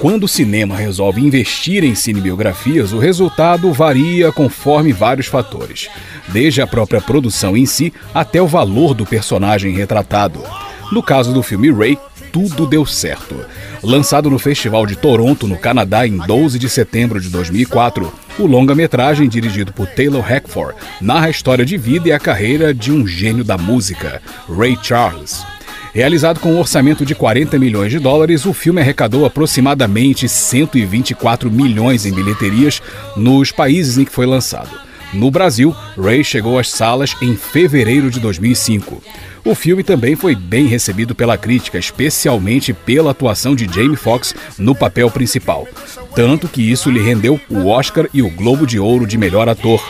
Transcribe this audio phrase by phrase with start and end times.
[0.00, 5.90] Quando o cinema resolve investir em cinebiografias, o resultado varia conforme vários fatores,
[6.28, 10.42] desde a própria produção em si até o valor do personagem retratado.
[10.90, 11.98] No caso do filme Ray,
[12.32, 13.44] tudo deu certo.
[13.82, 19.28] Lançado no Festival de Toronto, no Canadá, em 12 de setembro de 2004, o longa-metragem,
[19.28, 23.44] dirigido por Taylor Hackford, narra a história de vida e a carreira de um gênio
[23.44, 25.44] da música, Ray Charles.
[25.92, 32.06] Realizado com um orçamento de 40 milhões de dólares, o filme arrecadou aproximadamente 124 milhões
[32.06, 32.80] em bilheterias
[33.16, 34.70] nos países em que foi lançado.
[35.12, 39.02] No Brasil, Ray chegou às salas em fevereiro de 2005.
[39.44, 44.76] O filme também foi bem recebido pela crítica, especialmente pela atuação de Jamie Foxx no
[44.76, 45.66] papel principal.
[46.14, 49.82] Tanto que isso lhe rendeu o Oscar e o Globo de Ouro de melhor ator.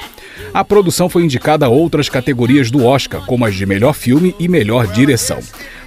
[0.55, 4.49] A produção foi indicada a outras categorias do Oscar, como as de melhor filme e
[4.49, 5.41] melhor direção.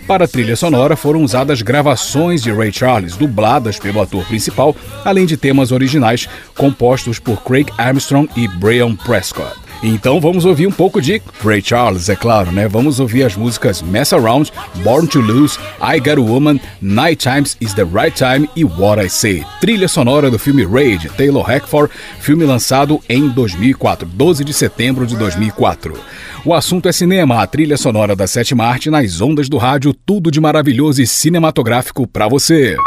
[0.08, 4.76] Para a trilha sonora foram usadas gravações de Ray Charles, dubladas pelo ator principal,
[5.06, 6.28] além de temas originais
[6.58, 9.63] compostos por Craig Armstrong e Brian Prescott.
[9.86, 12.70] Então vamos ouvir um pouco de Ray Charles, é claro, né?
[12.70, 17.58] Vamos ouvir as músicas Mess Around, Born to Lose, I Got a Woman, Night Times
[17.60, 19.44] is the Right Time e What I Say.
[19.60, 25.06] Trilha sonora do filme Ray de Taylor Hackford, filme lançado em 2004, 12 de setembro
[25.06, 26.00] de 2004.
[26.46, 30.32] O assunto é cinema, a trilha sonora da sétima arte nas ondas do rádio, tudo
[30.32, 32.78] de maravilhoso e cinematográfico para você.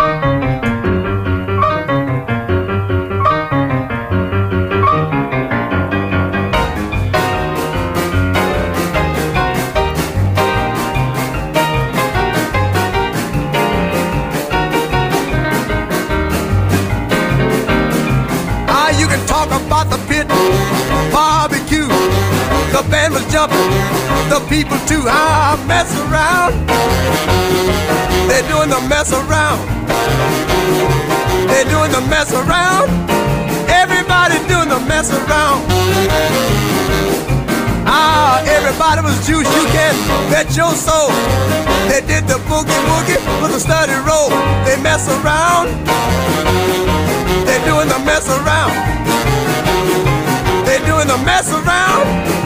[24.49, 26.55] People too high mess around.
[28.31, 29.59] They're doing the mess around.
[31.51, 32.87] They're doing the mess around.
[33.67, 35.67] Everybody doing the mess around.
[37.87, 39.95] Ah, everybody was juice, you can
[40.31, 41.11] bet your soul.
[41.91, 44.31] They did the boogie woogie with a study roll.
[44.63, 45.75] They mess around.
[47.47, 48.75] They're doing the mess around.
[50.67, 52.46] They're doing the mess around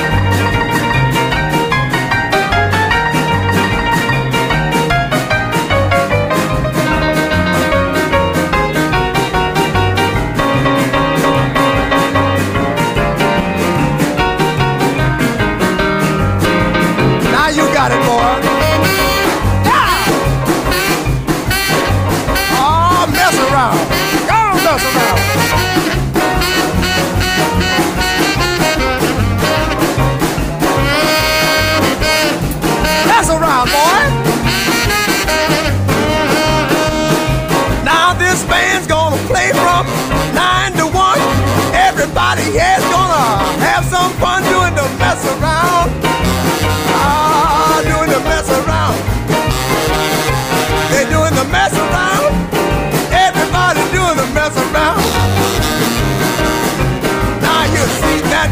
[17.81, 18.50] got it, boy.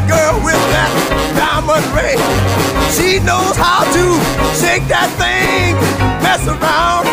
[0.08, 0.92] Girl with that
[1.38, 2.20] diamond ring.
[2.96, 4.06] She knows how to
[4.62, 5.76] shake that thing,
[6.22, 7.06] mess around.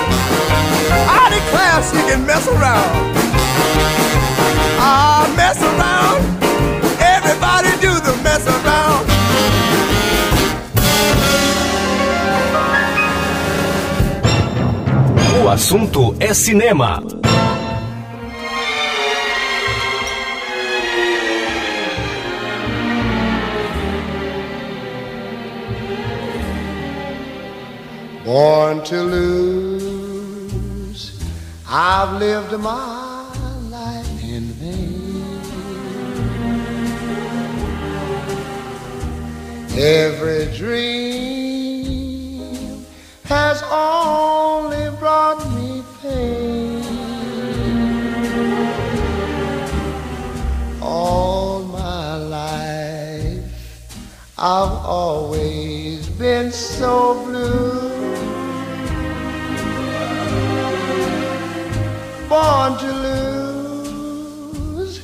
[1.09, 2.93] I declare she can mess around.
[4.79, 6.21] Ah, mess around.
[7.01, 9.07] Everybody do the mess around.
[15.45, 17.01] O assunto é cinema.
[28.27, 30.23] Born to lose,
[31.69, 33.33] I've lived my
[33.71, 35.41] life in vain.
[39.79, 42.43] Every dream
[43.27, 46.83] has only brought me pain.
[50.83, 53.45] All my life,
[54.37, 57.96] I've always been so blue.
[62.29, 65.01] Born to lose,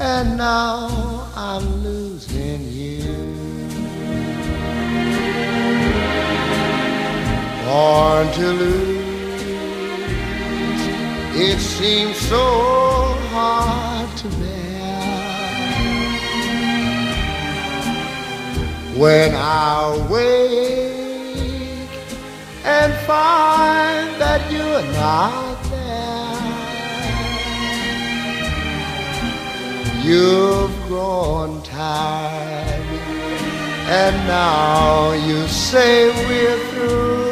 [0.00, 3.34] and now I'm losing you.
[7.66, 9.42] Born to lose,
[11.36, 12.46] it seems so
[13.30, 14.46] hard to bear.
[18.96, 21.90] When I wake
[22.64, 25.67] and find that you're not
[30.08, 32.86] you've grown tired,
[34.00, 37.26] and now you say we're through.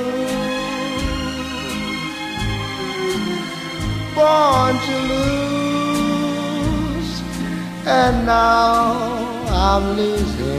[4.14, 7.12] Born to lose,
[7.86, 8.92] and now
[9.66, 10.55] I'm losing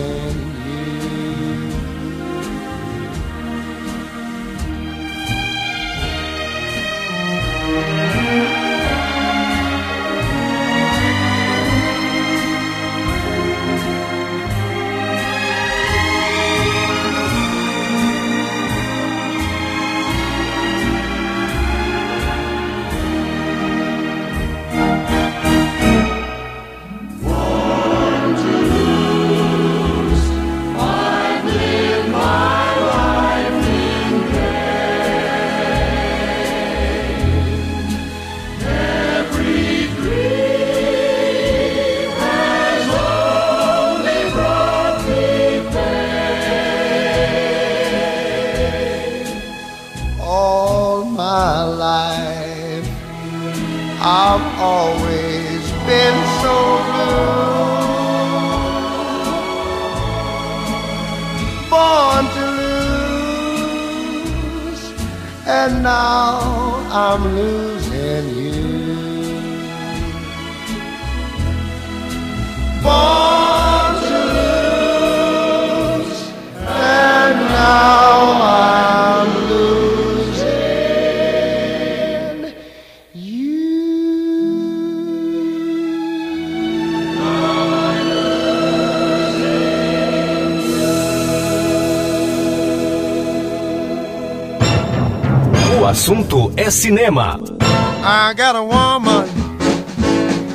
[96.71, 97.39] cinema.
[97.61, 99.27] I got a woman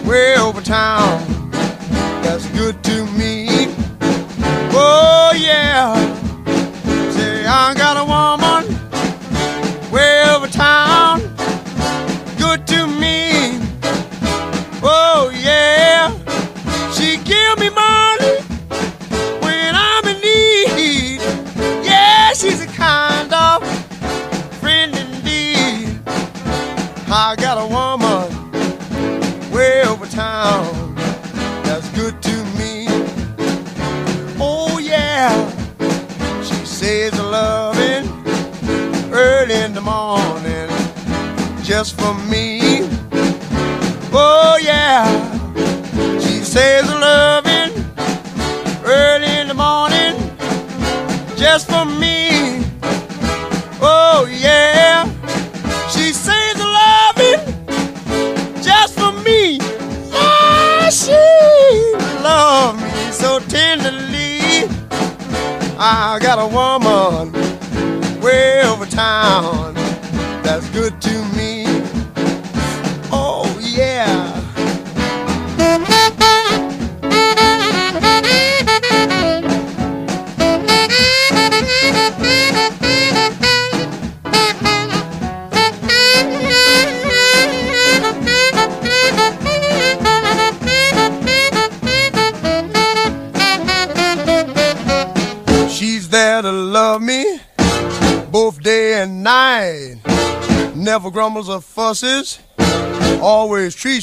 [0.06, 1.21] way over town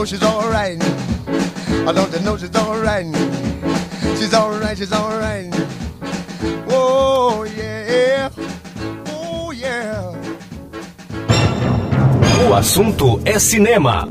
[0.00, 0.82] know she's alright.
[1.86, 3.04] I don't know she's alright.
[4.16, 5.52] She's alright, she's alright.
[6.70, 8.30] Oh yeah,
[9.08, 10.14] oh yeah.
[12.48, 14.08] O assunto é cinema.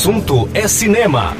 [0.00, 1.36] assunto é cinema.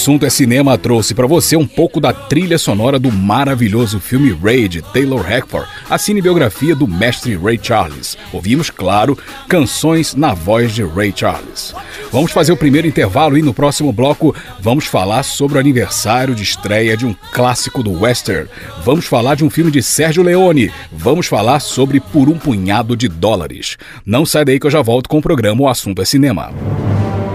[0.00, 4.66] assunto é cinema trouxe para você um pouco da trilha sonora do maravilhoso filme Ray
[4.66, 8.16] de Taylor Hackford, a cinebiografia do mestre Ray Charles.
[8.32, 11.74] Ouvimos, claro, canções na voz de Ray Charles.
[12.10, 16.44] Vamos fazer o primeiro intervalo e no próximo bloco vamos falar sobre o aniversário de
[16.44, 18.48] estreia de um clássico do western.
[18.82, 20.72] Vamos falar de um filme de Sérgio Leone.
[20.90, 23.76] Vamos falar sobre Por um punhado de dólares.
[24.06, 26.79] Não sai daí que eu já volto com o programa O Assunto é Cinema.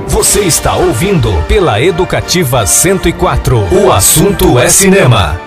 [0.08, 3.58] Você está ouvindo pela Educativa 104.
[3.84, 5.40] O assunto é cinema.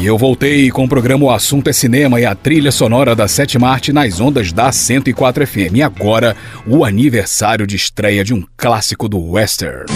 [0.00, 3.26] E eu voltei com o programa O Assunto é Cinema e a trilha sonora da
[3.26, 5.74] Sétima Arte nas ondas da 104 FM.
[5.74, 9.86] E agora, o aniversário de estreia de um clássico do western.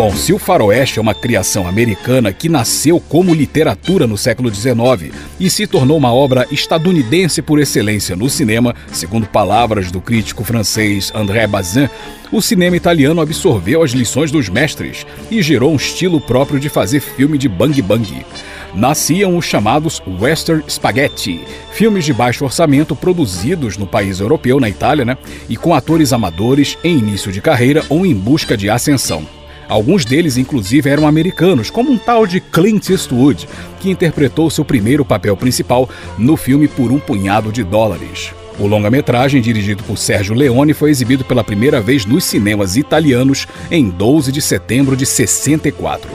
[0.00, 5.14] Bom, se o faroeste é uma criação americana que nasceu como literatura no século XIX
[5.38, 11.12] e se tornou uma obra estadunidense por excelência no cinema, segundo palavras do crítico francês
[11.14, 11.86] André Bazin,
[12.32, 17.00] o cinema italiano absorveu as lições dos mestres e gerou um estilo próprio de fazer
[17.00, 18.24] filme de bang bang
[18.72, 25.04] nasciam os chamados Western Spaghetti, filmes de baixo orçamento produzidos no país europeu, na Itália,
[25.04, 29.39] né, e com atores amadores em início de carreira ou em busca de ascensão.
[29.70, 35.04] Alguns deles, inclusive, eram americanos, como um tal de Clint Eastwood, que interpretou seu primeiro
[35.04, 38.32] papel principal no filme Por um Punhado de Dólares.
[38.58, 43.88] O longa-metragem, dirigido por Sérgio Leone, foi exibido pela primeira vez nos cinemas italianos em
[43.88, 46.10] 12 de setembro de 64.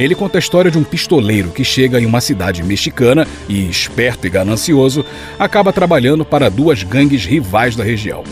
[0.00, 4.26] Ele conta a história de um pistoleiro que chega em uma cidade mexicana e, esperto
[4.26, 5.04] e ganancioso,
[5.38, 8.24] acaba trabalhando para duas gangues rivais da região.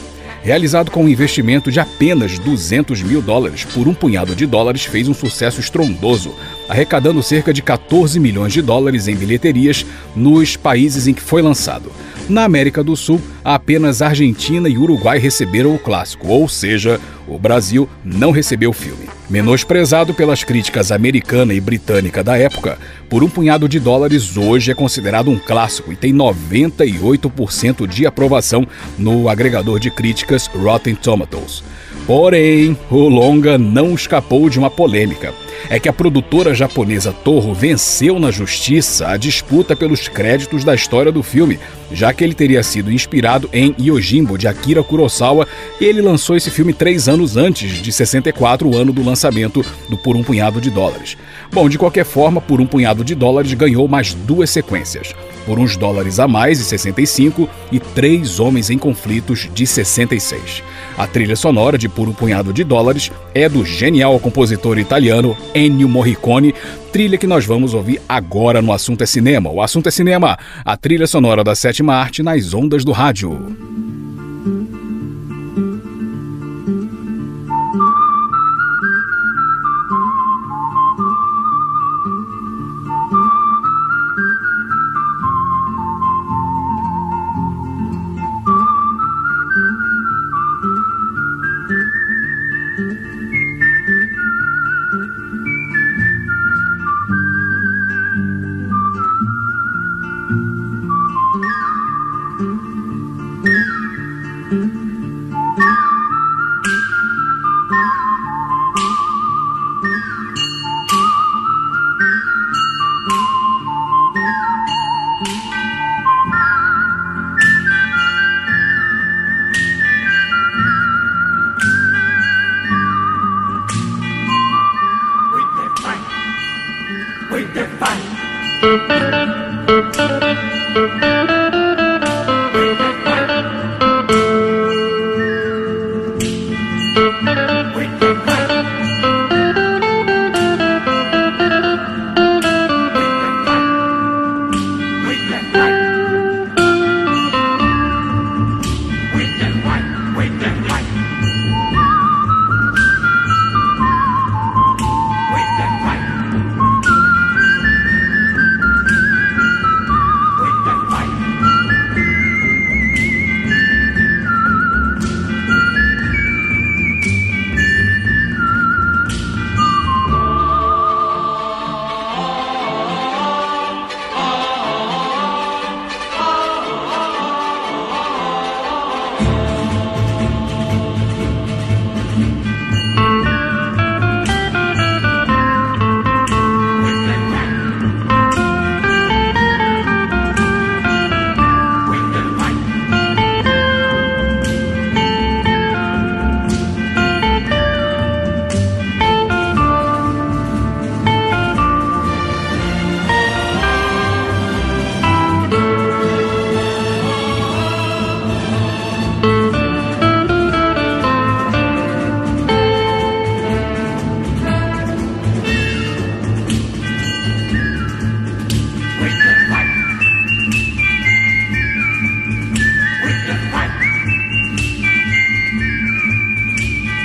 [0.44, 5.08] Realizado com um investimento de apenas 200 mil dólares por um punhado de dólares, fez
[5.08, 6.34] um sucesso estrondoso,
[6.68, 11.90] arrecadando cerca de 14 milhões de dólares em bilheterias nos países em que foi lançado.
[12.28, 17.86] Na América do Sul, apenas Argentina e Uruguai receberam o clássico, ou seja, o Brasil
[18.02, 19.10] não recebeu o filme.
[19.28, 22.78] Menosprezado pelas críticas americana e britânica da época,
[23.10, 28.66] por um punhado de dólares hoje é considerado um clássico e tem 98% de aprovação
[28.98, 31.62] no agregador de críticas Rotten Tomatoes.
[32.06, 35.34] Porém, o longa não escapou de uma polêmica
[35.68, 41.10] é que a produtora japonesa Toho venceu na justiça a disputa pelos créditos da história
[41.10, 41.58] do filme,
[41.92, 45.46] já que ele teria sido inspirado em Yojimbo, de Akira Kurosawa,
[45.80, 49.96] e ele lançou esse filme três anos antes de 64, o ano do lançamento do
[49.96, 51.16] Por um Punhado de Dólares.
[51.52, 55.14] Bom, de qualquer forma, Por um Punhado de Dólares ganhou mais duas sequências,
[55.46, 60.62] Por uns dólares a mais, de 65, e Três Homens em Conflitos, de 66.
[60.96, 65.88] A trilha sonora de Por um Punhado de Dólares é do genial compositor italiano Ennio
[65.88, 66.54] Morricone,
[66.92, 69.50] trilha que nós vamos ouvir agora no Assunto é Cinema.
[69.50, 73.83] O Assunto é Cinema, a trilha sonora da sétima arte nas ondas do rádio.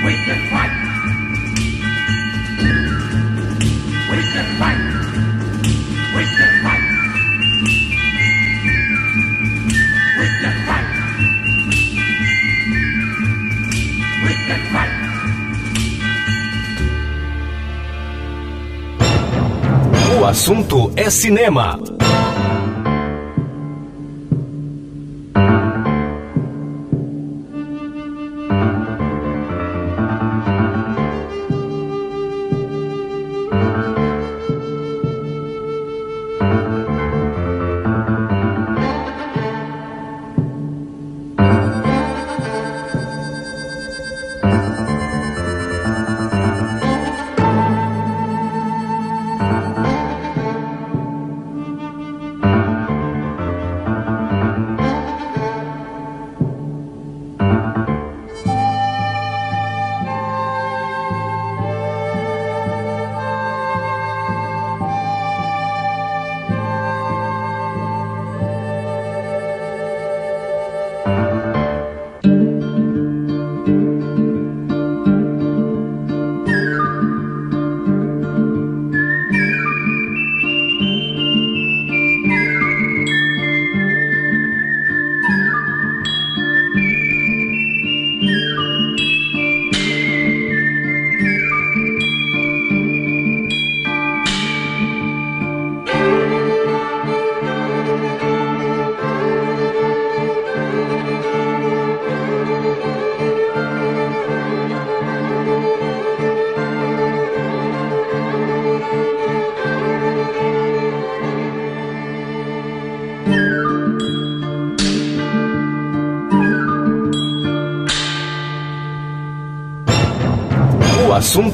[0.09, 0.73] We can fight.
[4.09, 4.81] We can fight.
[6.15, 6.83] We can fight.
[10.17, 10.89] We can fight.
[14.25, 14.93] We can fight.
[20.17, 21.98] O assunto é cinema.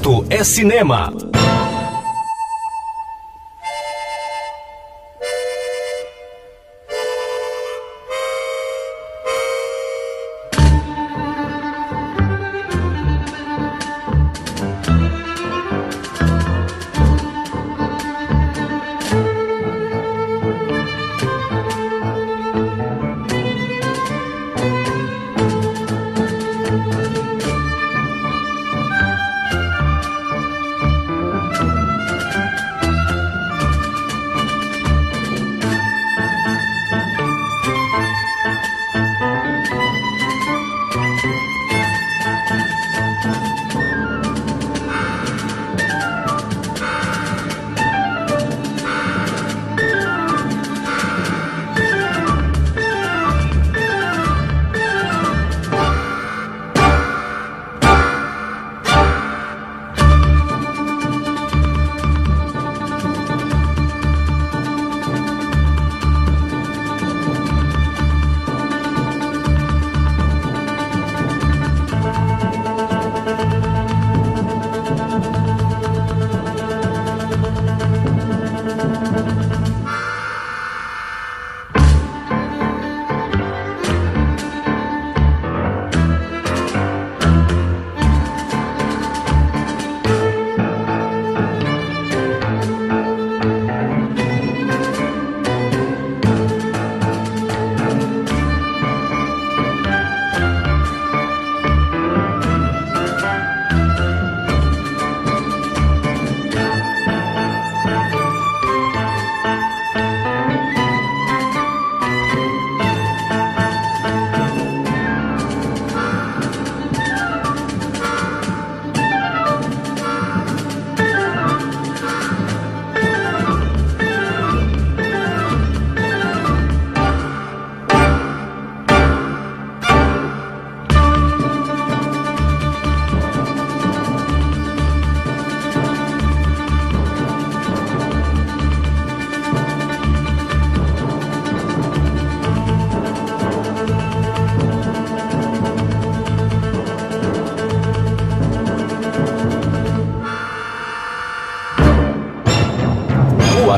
[0.06, 1.12] Assunto é cinema.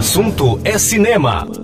[0.08, 1.57] Assunto é cinema.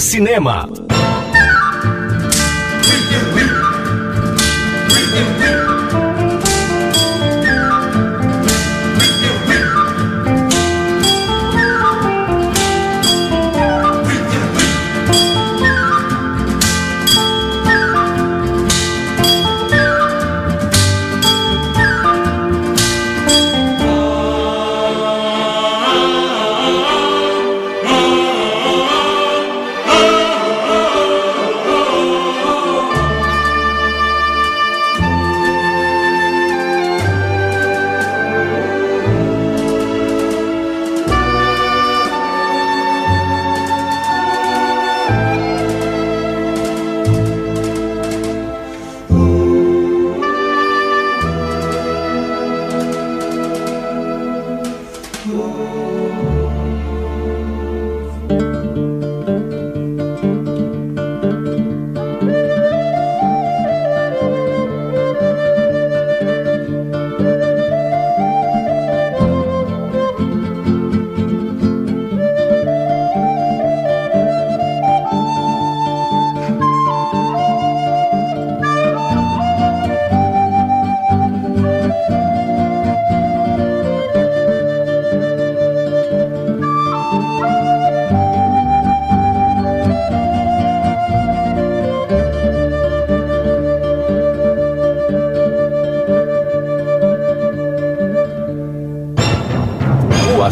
[0.00, 0.68] Cinema.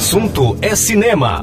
[0.04, 1.42] Assunto é cinema.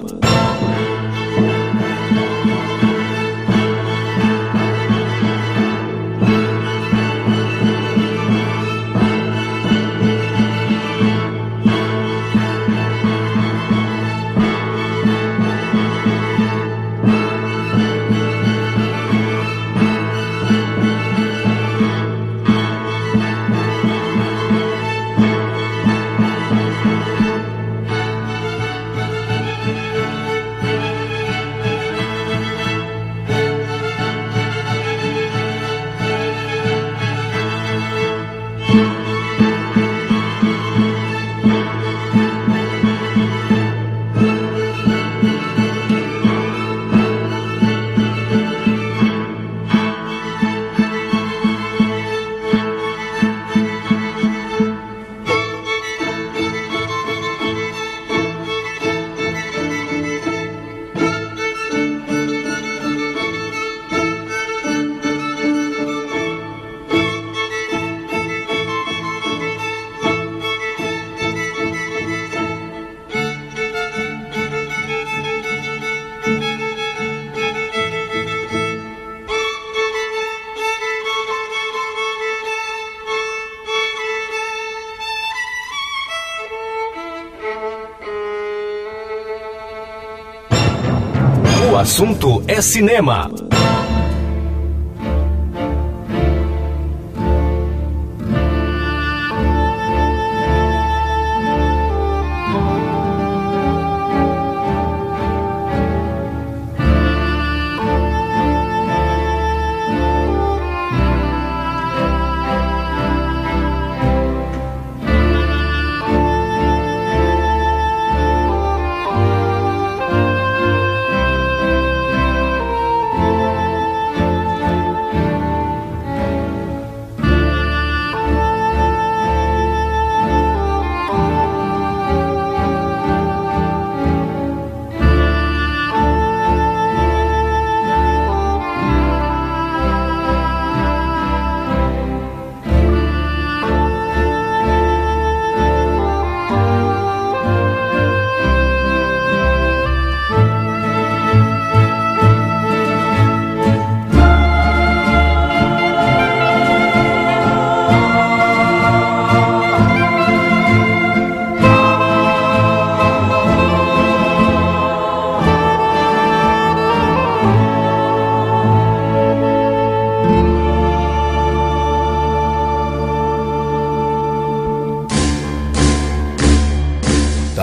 [91.81, 93.27] Assunto é cinema.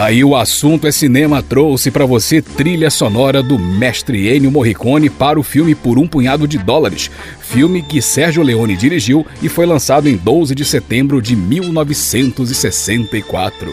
[0.08, 5.38] Aí o assunto é cinema trouxe para você trilha sonora do mestre Ennio Morricone para
[5.38, 7.10] o filme Por um Punhado de Dólares,
[7.42, 13.70] filme que Sérgio Leone dirigiu e foi lançado em 12 de setembro de 1964.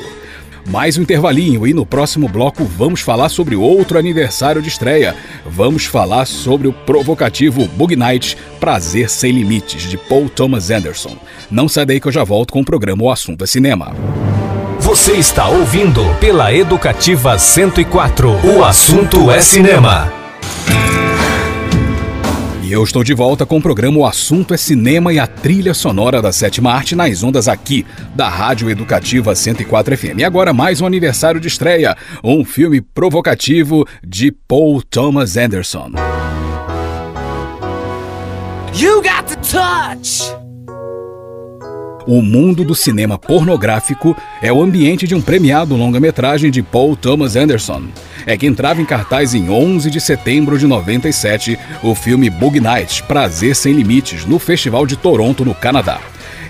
[0.67, 5.15] Mais um intervalinho e no próximo bloco vamos falar sobre outro aniversário de estreia.
[5.45, 11.15] Vamos falar sobre o provocativo Bug Night Prazer Sem Limites, de Paul Thomas Anderson.
[11.49, 13.95] Não sai daí que eu já volto com o programa O Assunto é Cinema.
[14.79, 18.29] Você está ouvindo pela Educativa 104.
[18.45, 20.11] O assunto é cinema.
[22.61, 25.73] E eu estou de volta com o programa O Assunto é Cinema e a trilha
[25.73, 30.19] sonora da sétima arte nas ondas aqui, da Rádio Educativa 104 FM.
[30.19, 35.91] E agora mais um aniversário de estreia, um filme provocativo de Paul Thomas Anderson.
[38.73, 40.44] You got the touch!
[42.07, 47.35] O mundo do cinema pornográfico é o ambiente de um premiado longa-metragem de Paul Thomas
[47.35, 47.85] Anderson.
[48.27, 53.01] É que entrava em cartaz em 11 de setembro de 97 o filme Bug Night
[53.03, 55.99] Prazer Sem Limites no Festival de Toronto, no Canadá.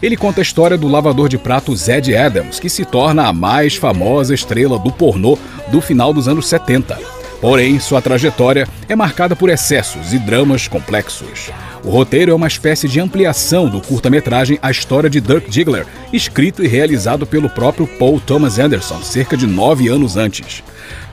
[0.01, 3.77] Ele conta a história do lavador de pratos Ed Adams, que se torna a mais
[3.77, 5.37] famosa estrela do pornô
[5.71, 6.99] do final dos anos 70.
[7.39, 11.49] Porém, sua trajetória é marcada por excessos e dramas complexos.
[11.85, 16.63] O roteiro é uma espécie de ampliação do curta-metragem A História de Dirk Diggler, escrito
[16.63, 20.63] e realizado pelo próprio Paul Thomas Anderson, cerca de nove anos antes.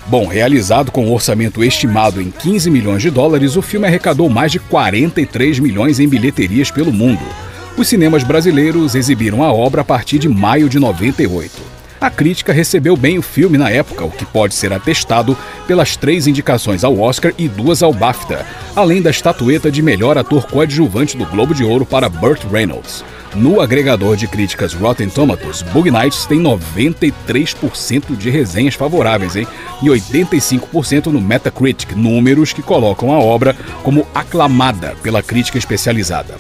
[0.07, 4.51] Bom, realizado com um orçamento estimado em 15 milhões de dólares, o filme arrecadou mais
[4.51, 7.23] de 43 milhões em bilheterias pelo mundo.
[7.77, 11.72] Os cinemas brasileiros exibiram a obra a partir de maio de 98.
[12.03, 15.39] A crítica recebeu bem o filme na época, o que pode ser atestado
[15.69, 18.45] pelas três indicações ao Oscar e duas ao BAFTA,
[18.75, 23.05] além da estatueta de melhor ator coadjuvante do Globo de Ouro para Burt Reynolds.
[23.35, 29.47] No agregador de críticas Rotten Tomatoes, Bug Nights tem 93% de resenhas favoráveis, hein?
[29.83, 36.35] E 85% no Metacritic, números que colocam a obra como aclamada pela crítica especializada.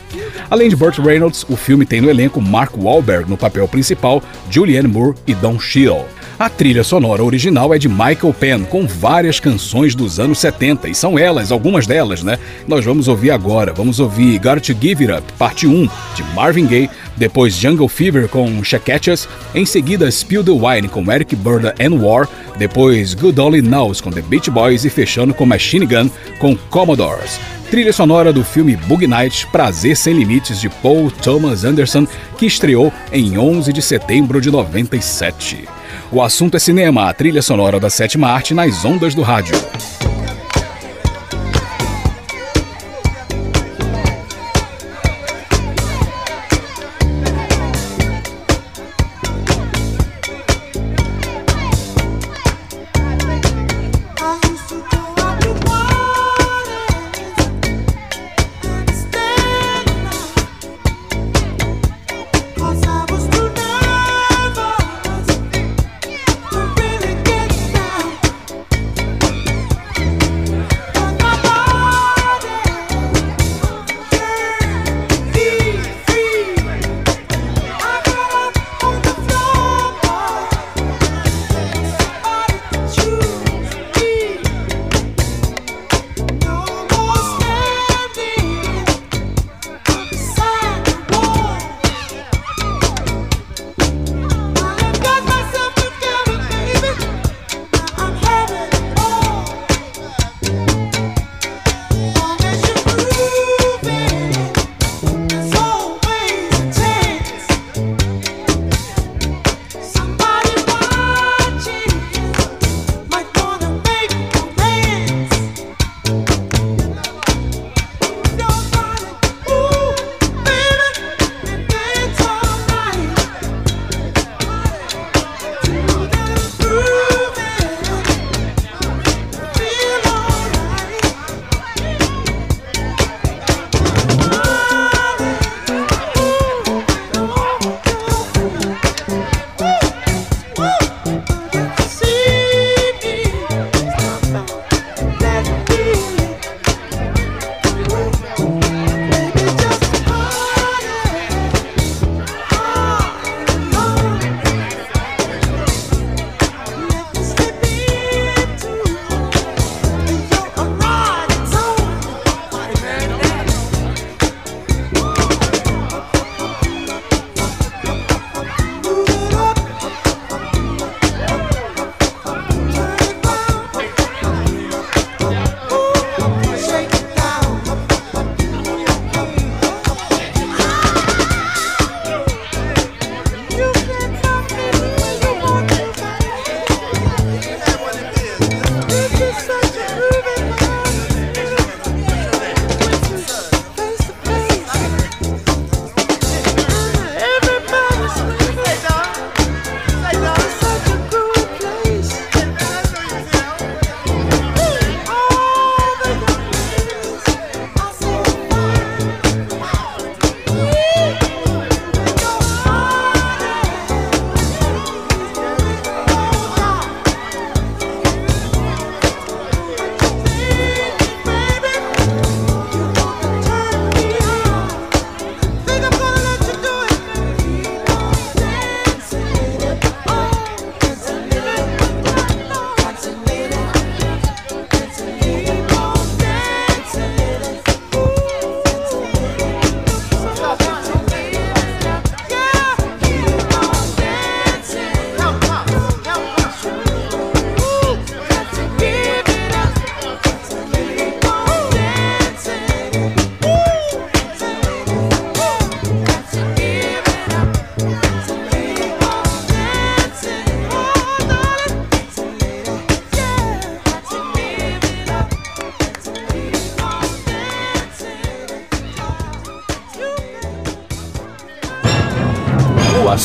[0.50, 4.88] Além de Burt Reynolds, o filme tem no elenco Mark Wahlberg no papel principal, Julianne
[4.88, 6.04] Moore e Don Cheadle.
[6.38, 10.94] A trilha sonora original é de Michael Penn, com várias canções dos anos 70, e
[10.94, 12.38] são elas, algumas delas, né?
[12.66, 13.72] Nós vamos ouvir agora.
[13.72, 18.28] Vamos ouvir Got to Give It Up, parte 1, de Marvin Gaye, depois Jungle Fever
[18.28, 22.28] com Chequetas, em seguida Spill the Wine com Eric Burda and War,
[22.58, 27.38] depois Good Only Knows com The Beach Boys e fechando com Machine Gun com Commodores.
[27.70, 32.06] Trilha sonora do filme Bug Night Prazer Sem Limites de Paul Thomas Anderson,
[32.36, 35.81] que estreou em 11 de setembro de 97.
[36.14, 39.54] O assunto é cinema, a trilha sonora da sétima arte nas ondas do rádio.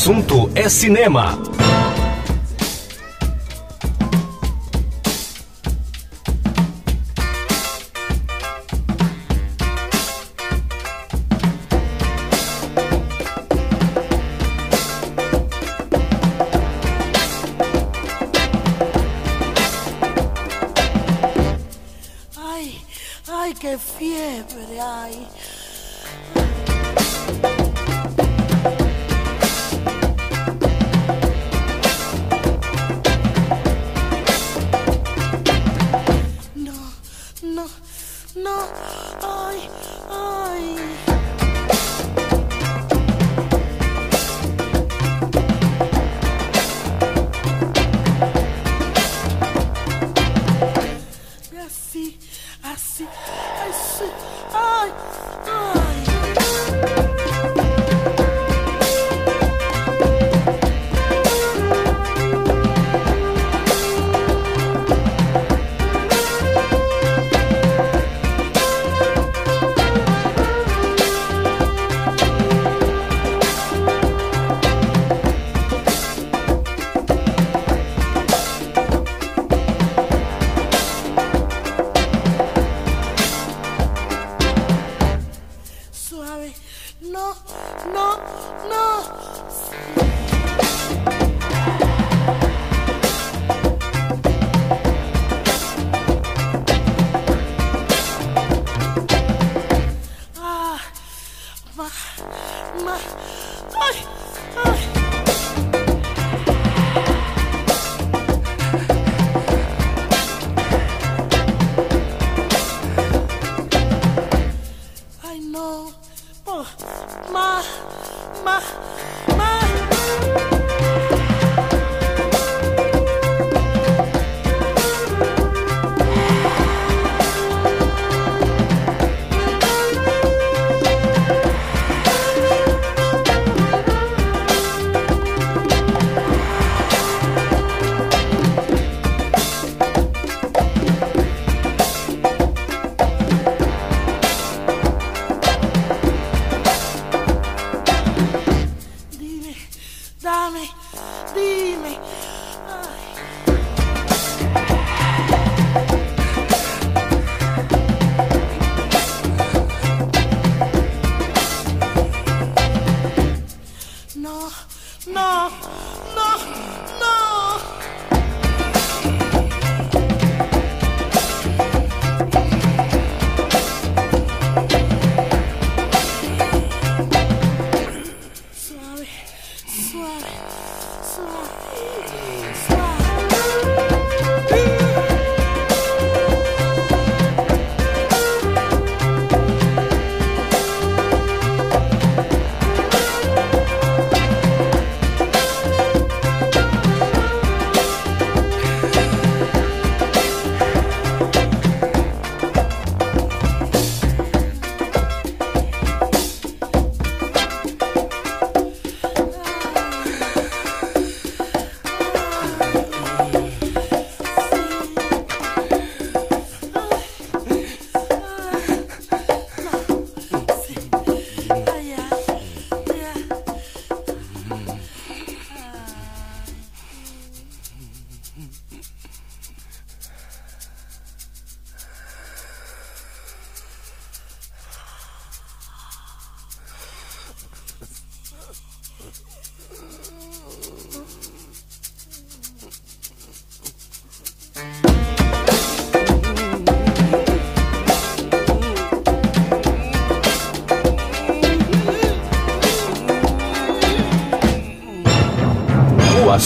[0.08, 1.57] Assunto é cinema.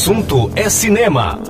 [0.02, 1.41] Assunto é cinema.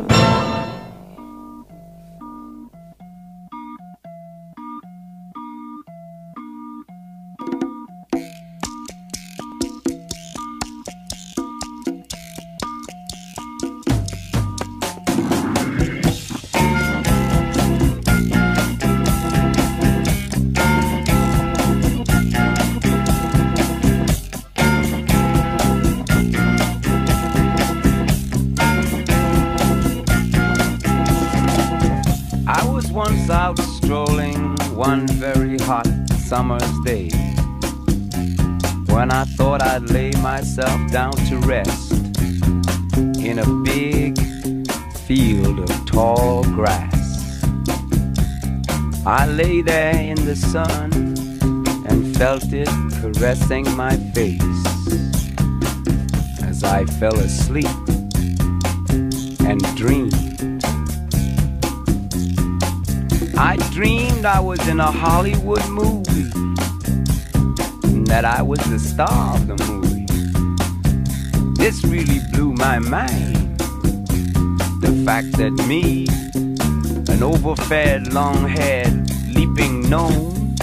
[77.71, 80.57] fed, long haired, leaping gnome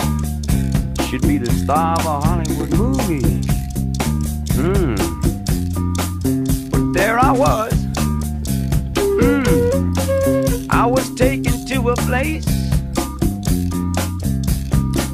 [1.09, 3.41] should be the star of a Hollywood movie.
[4.53, 4.95] Hmm.
[6.71, 7.73] But there I was.
[8.99, 9.95] Hmm.
[10.69, 12.45] I was taken to a place,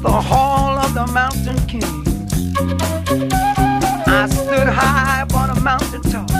[0.01, 2.03] the hall of the mountain king.
[4.05, 6.34] I stood high upon a mountain top.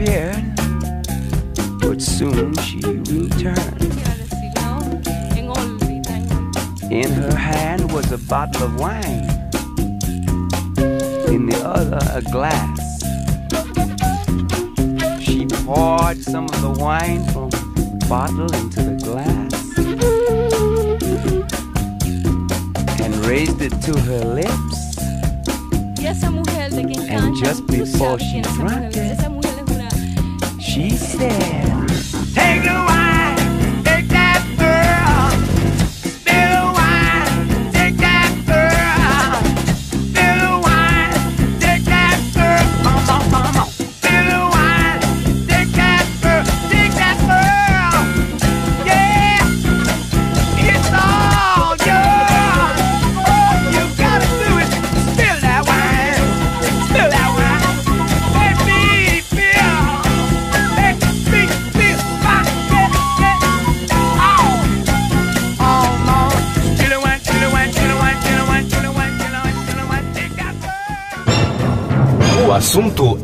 [0.00, 0.56] disappeared,
[1.80, 2.80] but soon she
[3.12, 3.84] returned.
[6.90, 9.28] In her hand was a bottle of wine,
[11.28, 12.78] in the other a glass.
[15.22, 18.52] She poured some of the wine from the bottle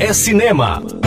[0.06, 1.05] é cinema.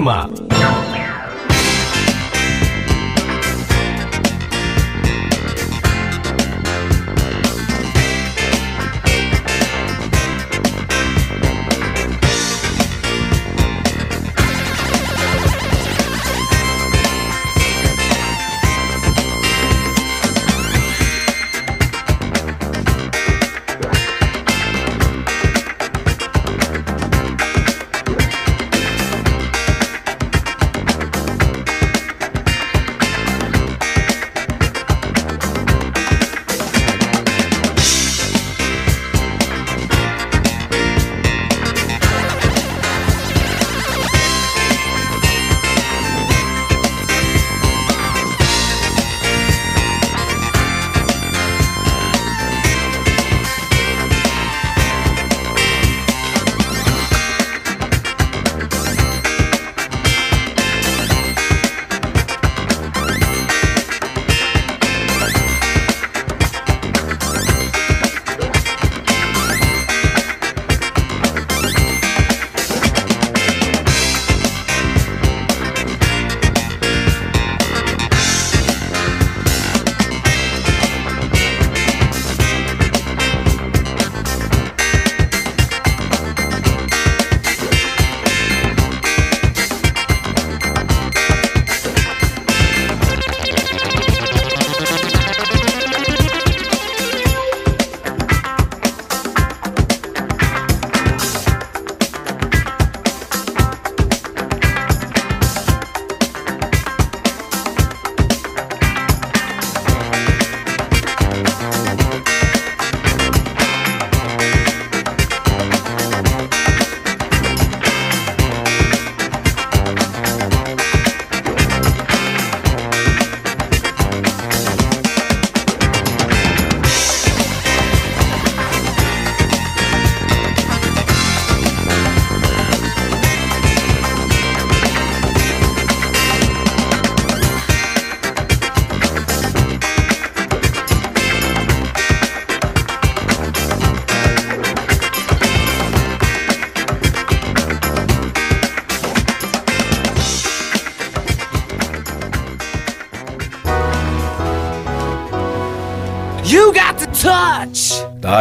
[0.00, 0.43] Moema.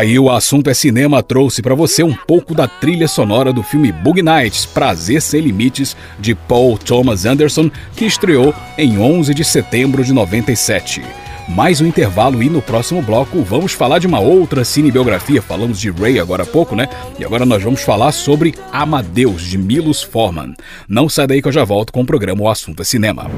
[0.03, 3.91] Aí o assunto é cinema trouxe pra você um pouco da trilha sonora do filme
[3.91, 10.03] Bug Nights, Prazer Sem Limites, de Paul Thomas Anderson, que estreou em 11 de setembro
[10.03, 11.01] de 97.
[11.47, 15.41] Mais um intervalo e no próximo bloco vamos falar de uma outra cinebiografia.
[15.41, 16.87] Falamos de Ray agora há pouco, né?
[17.17, 20.53] E agora nós vamos falar sobre Amadeus, de Milos Forman.
[20.87, 23.29] Não sai daí que eu já volto com o programa O Assunto é Cinema.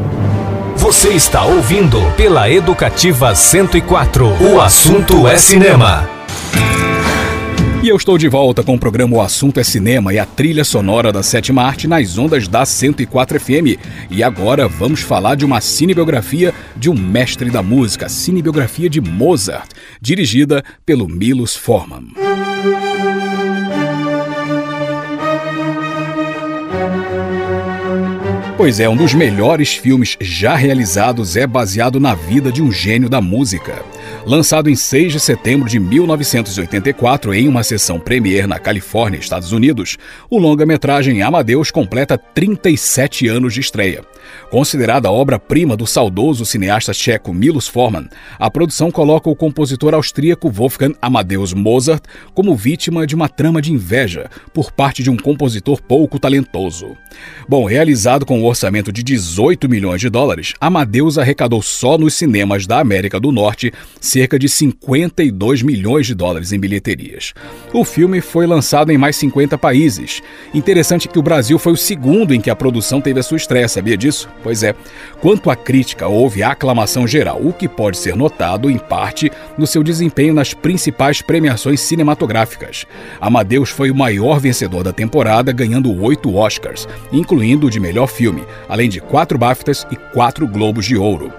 [0.77, 4.53] Você está ouvindo pela Educativa 104.
[4.53, 6.14] O assunto é cinema.
[7.85, 10.63] E eu estou de volta com o programa O Assunto é Cinema e a trilha
[10.63, 13.77] sonora da sétima arte nas ondas da 104 FM.
[14.09, 19.69] E agora vamos falar de uma cinebiografia de um mestre da música, cinebiografia de Mozart,
[20.01, 22.07] dirigida pelo Milos Forman.
[28.57, 33.07] Pois é, um dos melhores filmes já realizados é baseado na vida de um gênio
[33.07, 33.85] da música.
[34.25, 39.97] Lançado em 6 de setembro de 1984 em uma sessão premiere na Califórnia, Estados Unidos,
[40.31, 44.03] o longa-metragem Amadeus completa 37 anos de estreia.
[44.49, 48.09] Considerada obra-prima do saudoso cineasta tcheco Milos Forman,
[48.39, 52.03] a produção coloca o compositor austríaco Wolfgang Amadeus Mozart
[52.33, 56.97] como vítima de uma trama de inveja por parte de um compositor pouco talentoso.
[57.47, 62.65] Bom, realizado com um orçamento de 18 milhões de dólares, Amadeus arrecadou só nos cinemas
[62.65, 63.71] da América do Norte
[64.15, 67.33] cerca de 52 milhões de dólares em bilheterias.
[67.73, 70.21] O filme foi lançado em mais 50 países.
[70.53, 73.67] Interessante que o Brasil foi o segundo em que a produção teve a sua estreia,
[73.67, 74.29] sabia disso?
[74.41, 74.73] Pois é.
[75.19, 79.83] Quanto à crítica, houve aclamação geral, o que pode ser notado, em parte, no seu
[79.83, 82.85] desempenho nas principais premiações cinematográficas.
[83.19, 88.43] Amadeus foi o maior vencedor da temporada, ganhando oito Oscars, incluindo o de melhor filme,
[88.69, 91.33] além de quatro BAFTAs e quatro Globos de Ouro.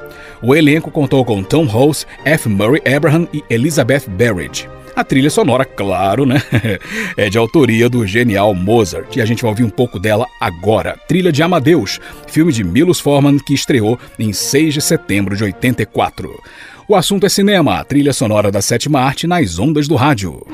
[0.46, 2.48] O elenco contou com Tom Hanks, F.
[2.48, 4.68] Murray Abraham e Elizabeth Berridge.
[4.94, 6.40] A trilha sonora, claro, né?
[7.18, 10.96] É de autoria do genial Mozart e a gente vai ouvir um pouco dela agora.
[11.08, 16.30] Trilha de Amadeus, filme de Milos Forman que estreou em 6 de setembro de 84.
[16.86, 20.46] O assunto é cinema, a trilha sonora da sétima arte nas ondas do rádio.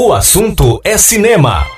[0.00, 1.77] O assunto é cinema.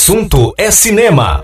[0.00, 1.39] Assunto é cinema.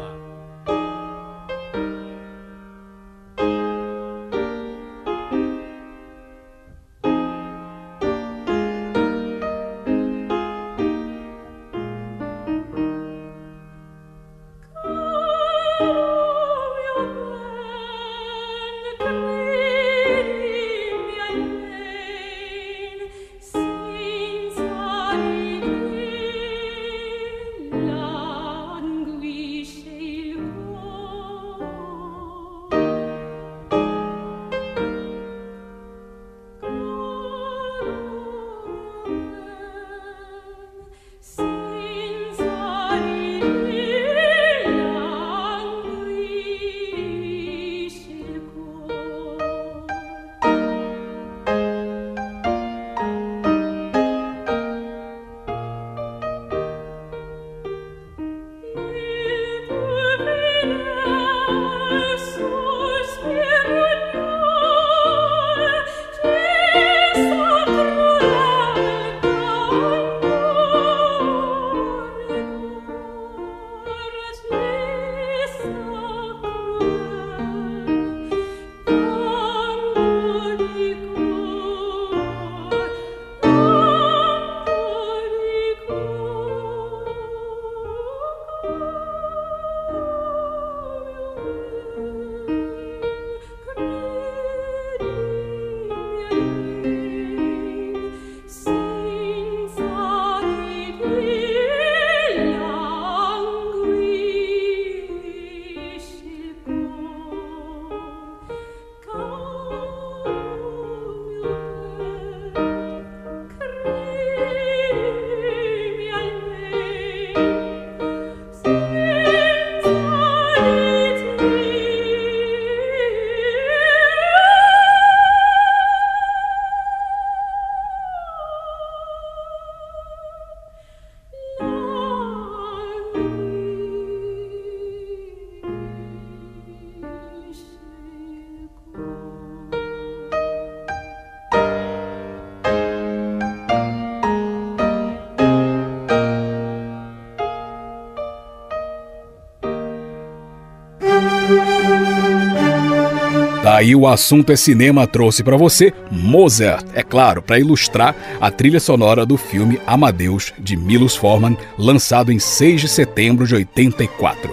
[153.77, 158.81] Daí o assunto é cinema trouxe para você Mozart, é claro, para ilustrar a trilha
[158.81, 164.51] sonora do filme Amadeus de Milos Forman, lançado em 6 de setembro de 84.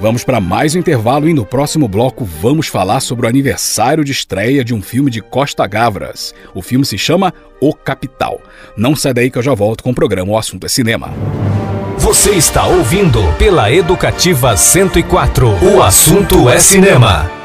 [0.00, 4.10] Vamos para mais um intervalo e no próximo bloco vamos falar sobre o aniversário de
[4.10, 6.34] estreia de um filme de Costa Gavras.
[6.52, 8.40] O filme se chama O Capital.
[8.76, 11.14] Não sai daí que eu já volto com o programa O Assunto é Cinema.
[11.98, 15.50] Você está ouvindo pela Educativa 104.
[15.72, 17.35] O assunto é cinema.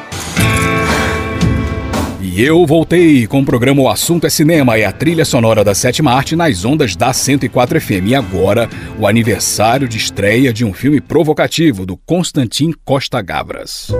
[2.33, 5.75] E eu voltei com o programa O Assunto é Cinema e a trilha sonora da
[5.75, 8.07] sétima arte nas ondas da 104 FM.
[8.07, 13.91] E agora, o aniversário de estreia de um filme provocativo do Constantin Costa Gavras.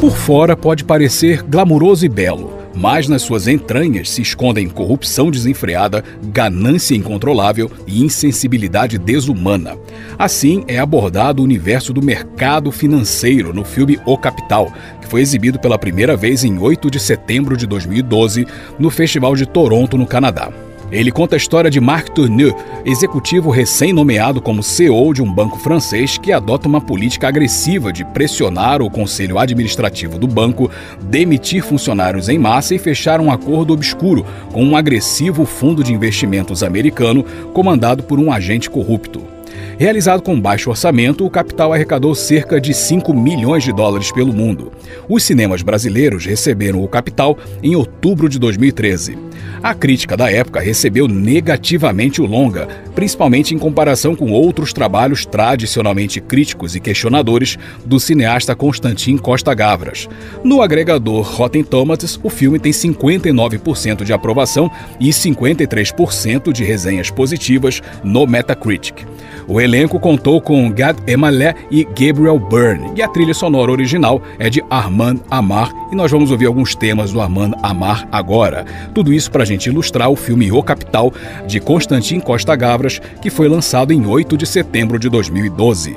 [0.00, 6.04] Por fora pode parecer glamuroso e belo, mas nas suas entranhas se escondem corrupção desenfreada,
[6.24, 9.76] ganância incontrolável e insensibilidade desumana.
[10.18, 14.70] Assim é abordado o universo do mercado financeiro no filme O Capital,
[15.00, 18.46] que foi exibido pela primeira vez em 8 de setembro de 2012
[18.78, 20.65] no Festival de Toronto, no Canadá.
[20.90, 22.54] Ele conta a história de Marc Tourneux,
[22.84, 28.80] executivo recém-nomeado como CEO de um banco francês que adota uma política agressiva de pressionar
[28.80, 30.70] o conselho administrativo do banco,
[31.02, 36.62] demitir funcionários em massa e fechar um acordo obscuro com um agressivo fundo de investimentos
[36.62, 39.35] americano comandado por um agente corrupto.
[39.78, 44.72] Realizado com baixo orçamento, o Capital arrecadou cerca de 5 milhões de dólares pelo mundo.
[45.06, 49.18] Os cinemas brasileiros receberam o Capital em outubro de 2013.
[49.62, 56.20] A crítica da época recebeu negativamente o longa, principalmente em comparação com outros trabalhos tradicionalmente
[56.22, 60.08] críticos e questionadores do cineasta Constantin Costa Gavras.
[60.42, 67.82] No agregador Rotten Tomatoes, o filme tem 59% de aprovação e 53% de resenhas positivas
[68.02, 69.04] no Metacritic.
[69.48, 74.48] O elenco contou com Gad Elmaleh e Gabriel Byrne, e a trilha sonora original é
[74.48, 78.64] de Armand Amar, e nós vamos ouvir alguns temas do Armand Amar agora.
[78.94, 81.12] Tudo isso para a gente ilustrar o filme O Capital,
[81.46, 85.96] de Constantin Costa Gavras, que foi lançado em 8 de setembro de 2012.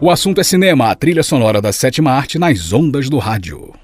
[0.00, 3.77] O assunto é cinema, a trilha sonora da sétima arte nas ondas do rádio.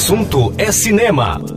[0.00, 1.49] Assunto é cinema.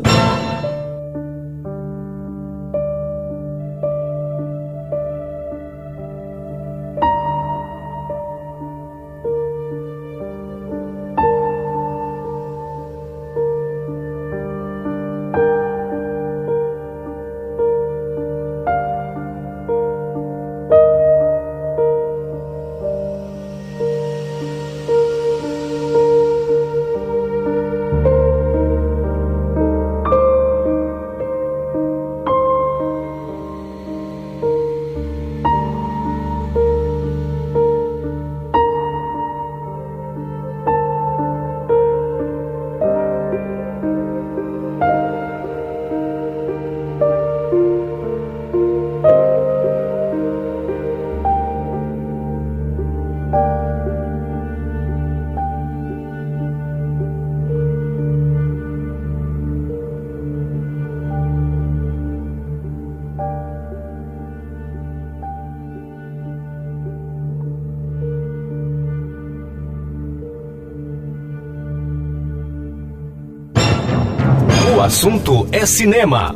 [74.94, 76.36] Assunto é cinema.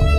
[0.01, 0.12] you.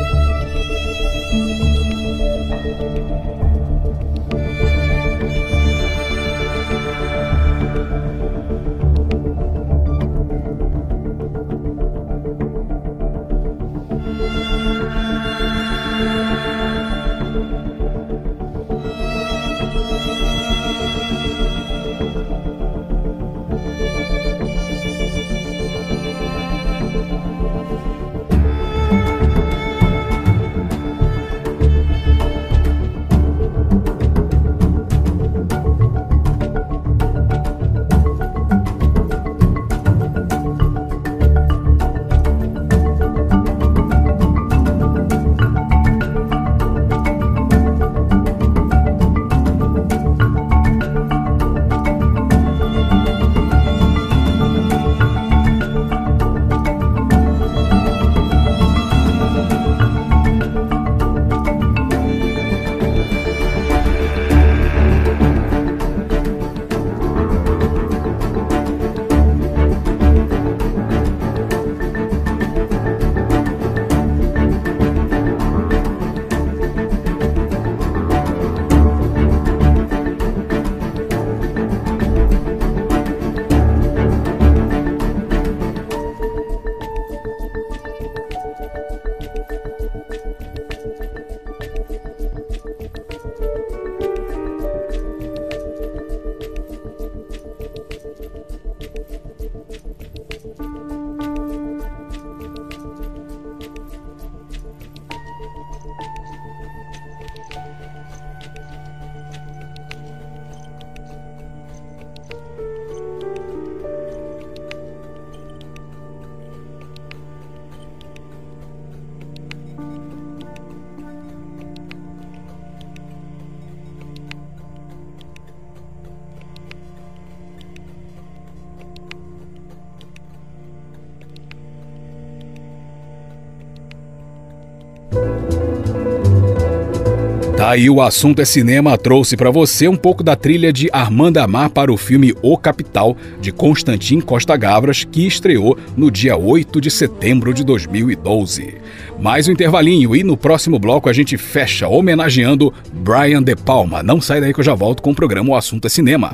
[137.74, 141.68] Aí o assunto é cinema trouxe para você um pouco da trilha de Armando Amar
[141.68, 146.88] para o filme O Capital de Constantin Costa Gavras, que estreou no dia 8 de
[146.88, 148.76] setembro de 2012.
[149.18, 154.04] Mais um intervalinho e no próximo bloco a gente fecha homenageando Brian De Palma.
[154.04, 156.32] Não sai daí que eu já volto com o programa O Assunto é Cinema.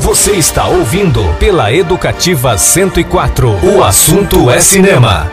[0.00, 3.76] Você está ouvindo pela Educativa 104.
[3.76, 5.30] O assunto é cinema.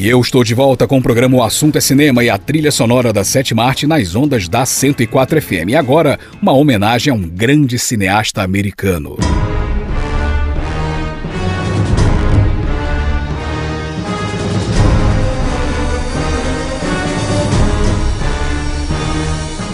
[0.00, 2.70] E eu estou de volta com o programa O Assunto é Cinema e a trilha
[2.70, 5.70] sonora da Sétima Arte nas ondas da 104 FM.
[5.70, 9.16] E agora, uma homenagem a um grande cineasta americano.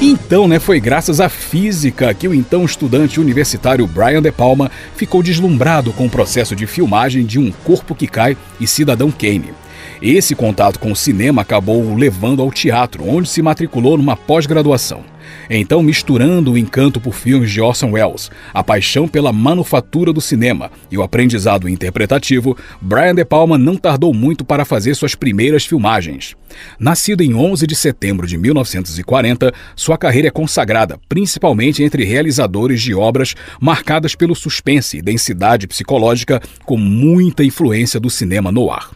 [0.01, 5.23] Então, né, foi graças à física que o então estudante universitário Brian De Palma ficou
[5.23, 9.64] deslumbrado com o processo de filmagem de Um Corpo que Cai e Cidadão Kane.
[10.03, 15.05] Esse contato com o cinema acabou o levando ao teatro, onde se matriculou numa pós-graduação.
[15.49, 20.71] Então, misturando o encanto por filmes de Orson Welles, a paixão pela manufatura do cinema
[20.91, 26.35] e o aprendizado interpretativo, Brian De Palma não tardou muito para fazer suas primeiras filmagens.
[26.79, 32.95] Nascido em 11 de setembro de 1940, sua carreira é consagrada principalmente entre realizadores de
[32.95, 38.91] obras marcadas pelo suspense e densidade psicológica com muita influência do cinema noir.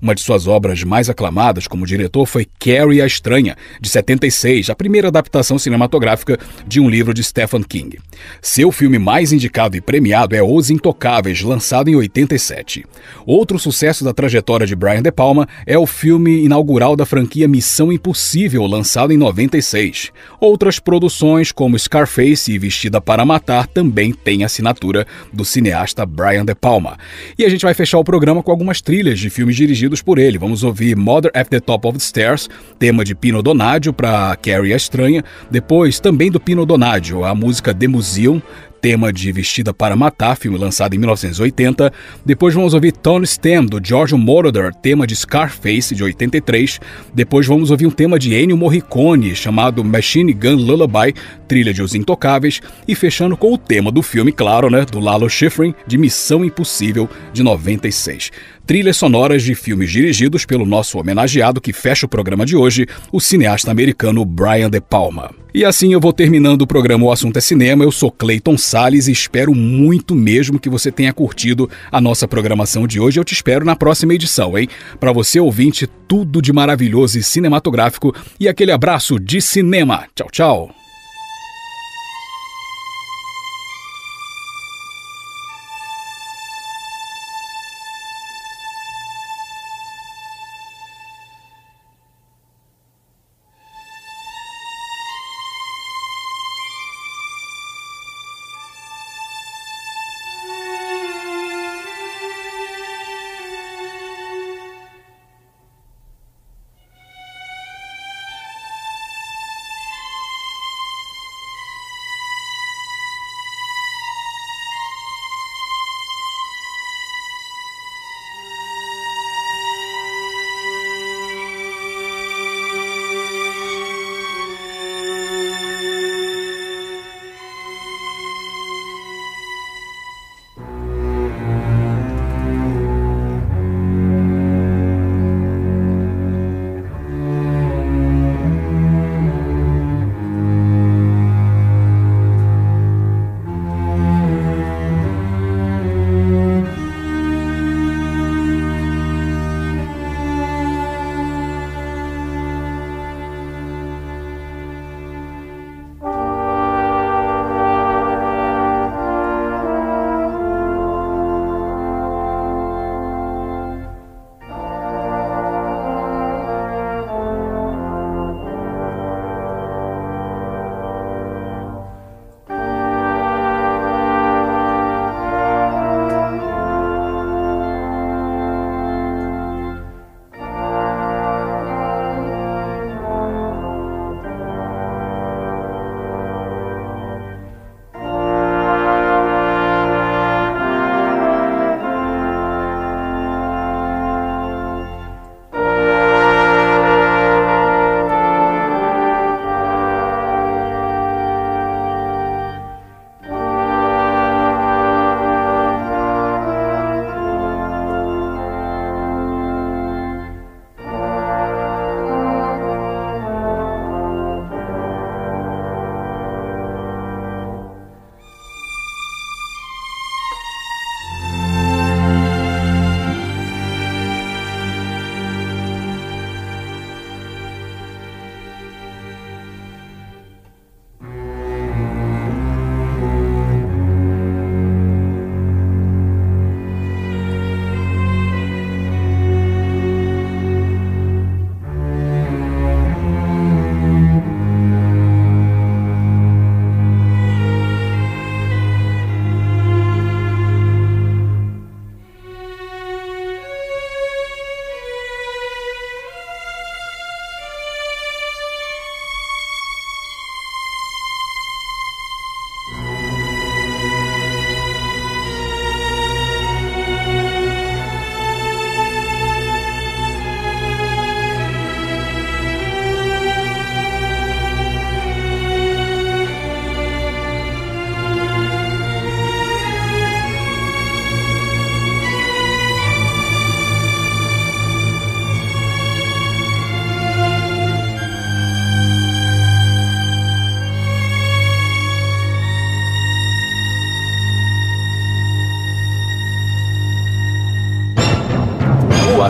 [0.00, 4.74] Uma de suas obras mais aclamadas como diretor foi Carrie a Estranha, de 76, a
[4.74, 7.98] primeira adaptação cinematográfica de um livro de Stephen King.
[8.40, 12.84] Seu filme mais indicado e premiado é Os Intocáveis, lançado em 87.
[13.26, 17.92] Outro sucesso da trajetória de Brian De Palma é o filme inaugural da franquia Missão
[17.92, 20.10] Impossível, lançado em 96.
[20.40, 26.54] Outras produções, como Scarface e Vestida para Matar, também têm assinatura do cineasta Brian De
[26.54, 26.98] Palma.
[27.38, 30.38] E a gente vai fechar o programa com algumas trilhas de filmes dirigidos por ele.
[30.38, 34.72] Vamos ouvir Mother at the Top of the Stairs, tema de Pino Donaggio para Carrie
[34.72, 35.22] a Estranha.
[35.50, 38.40] Depois, também do Pino Donaggio, a música The Museum,
[38.80, 41.92] tema de Vestida para Matar, filme lançado em 1980.
[42.24, 46.80] Depois vamos ouvir Tone Stem, do George Moroder, tema de Scarface, de 83.
[47.12, 51.14] Depois vamos ouvir um tema de Ennio Morricone, chamado Machine Gun Lullaby,
[51.46, 52.60] trilha de Os Intocáveis.
[52.88, 57.08] E fechando com o tema do filme, claro, né, do Lalo Schifrin, de Missão Impossível,
[57.32, 58.30] de 96
[58.70, 63.18] trilhas sonoras de filmes dirigidos pelo nosso homenageado que fecha o programa de hoje, o
[63.18, 65.32] cineasta americano Brian De Palma.
[65.52, 67.82] E assim eu vou terminando o programa O Assunto é Cinema.
[67.82, 72.86] Eu sou Clayton Sales e espero muito mesmo que você tenha curtido a nossa programação
[72.86, 73.18] de hoje.
[73.18, 74.68] Eu te espero na próxima edição, hein?
[75.00, 80.04] Para você ouvinte, tudo de maravilhoso e cinematográfico e aquele abraço de cinema.
[80.14, 80.79] Tchau, tchau.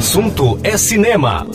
[0.01, 1.47] Assunto é cinema.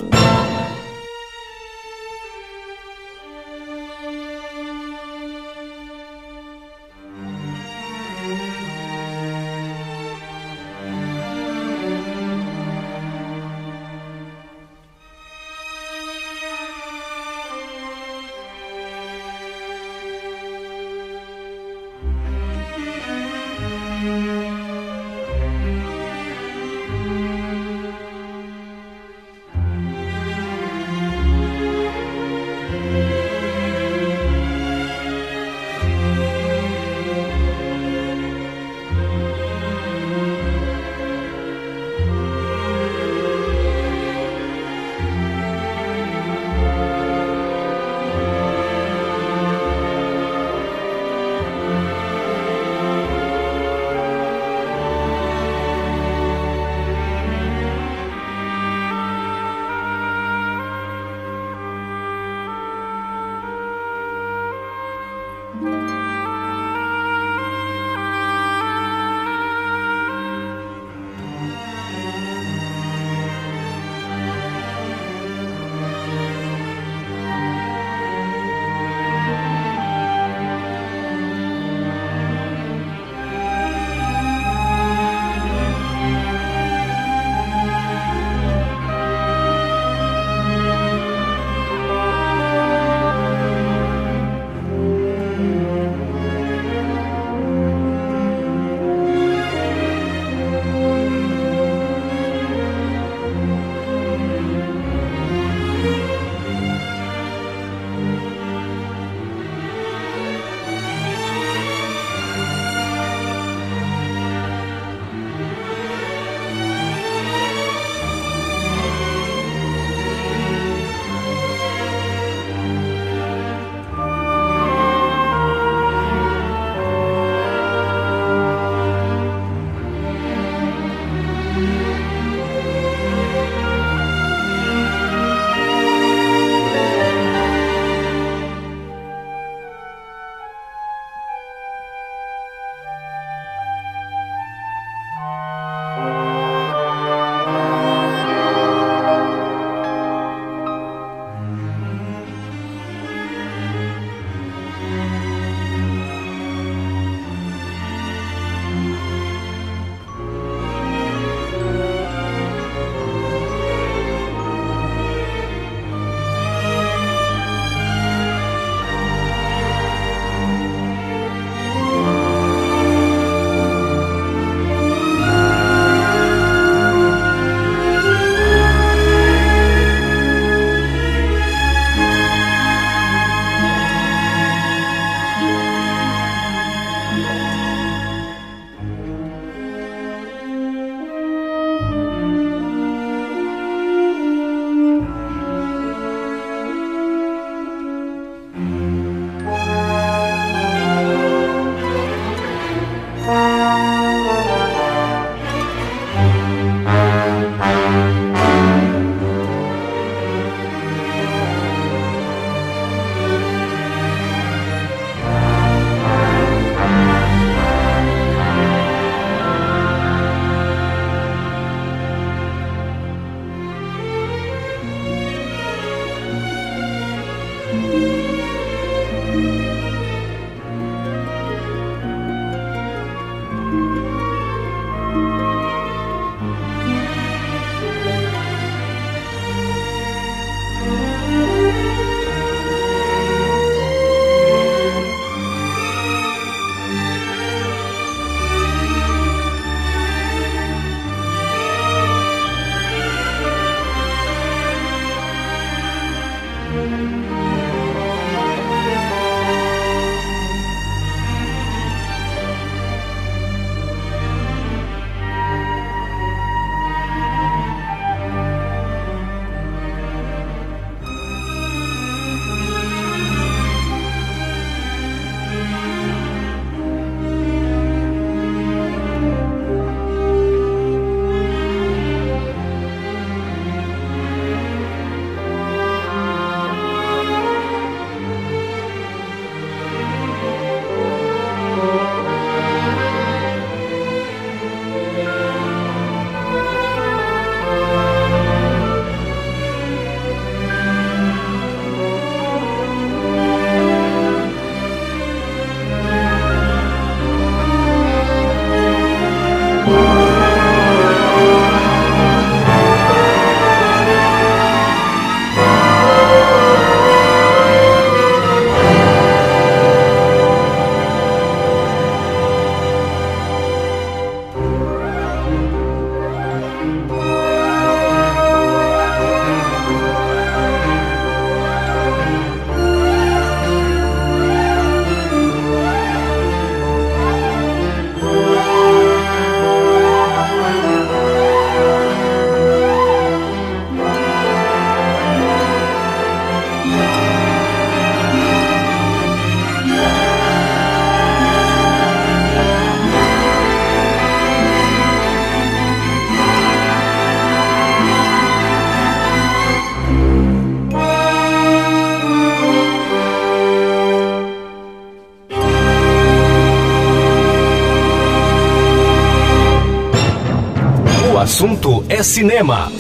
[372.15, 372.94] É cinema.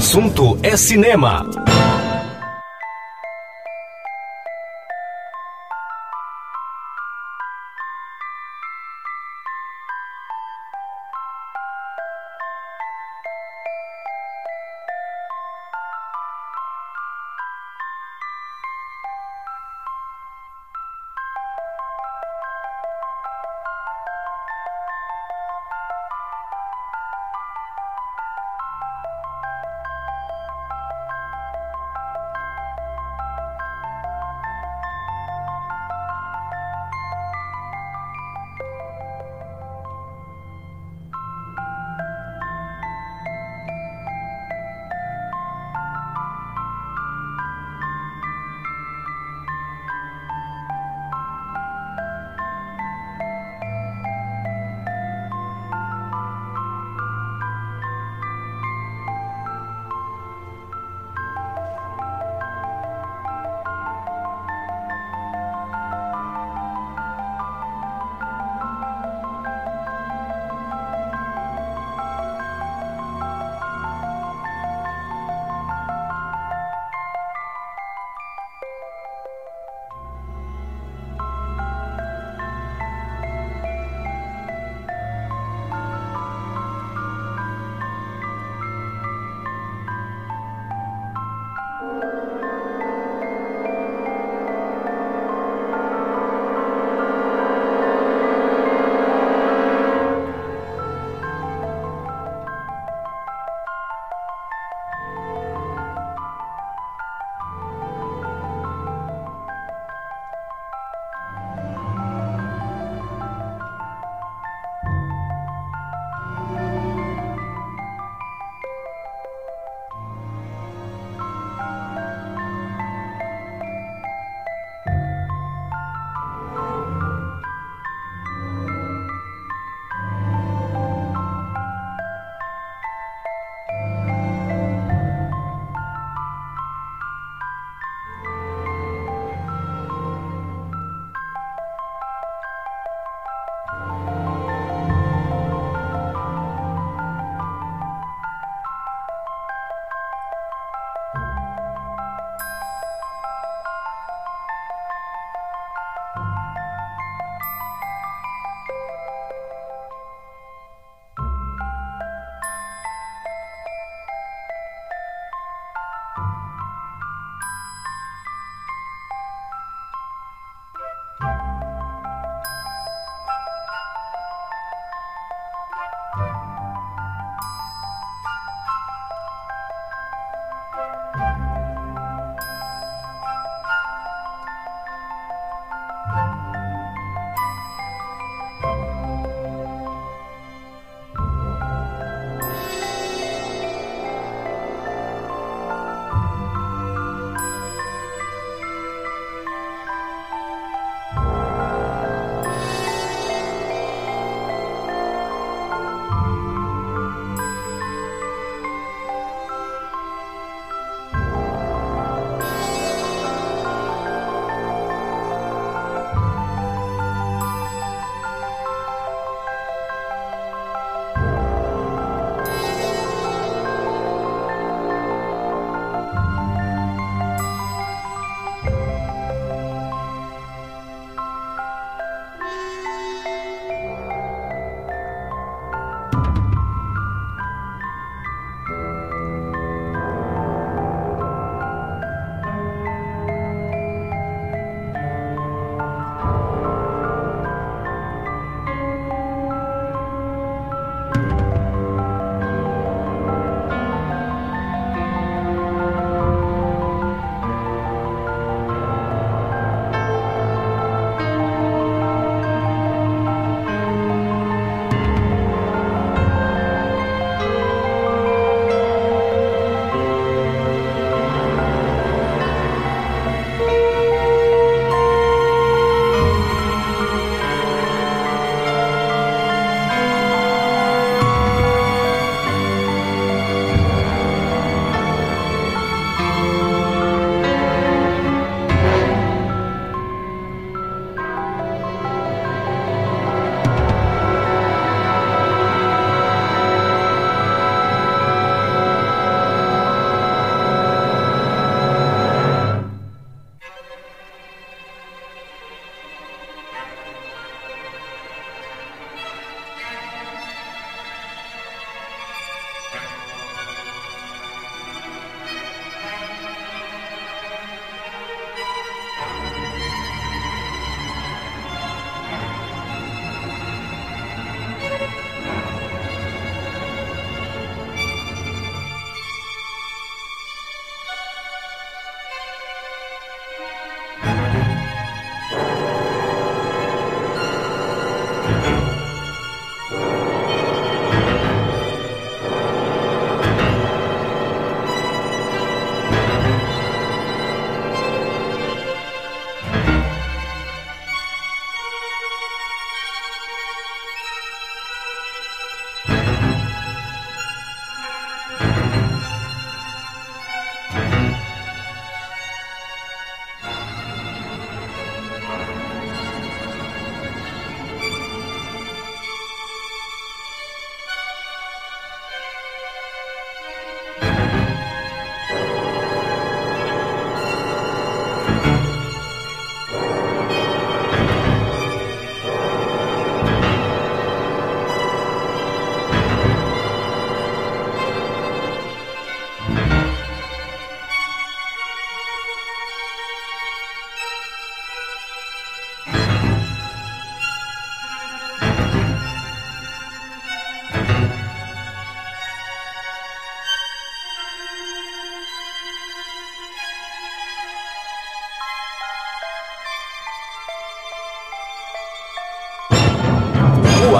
[0.00, 1.44] Assunto é cinema.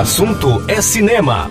[0.01, 1.51] Assunto é cinema.